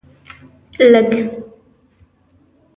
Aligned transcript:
لږ 0.91 1.09